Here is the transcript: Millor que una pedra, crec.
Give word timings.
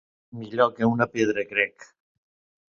Millor 0.43 0.71
que 0.79 0.89
una 0.93 1.07
pedra, 1.17 1.45
crec. 1.53 1.87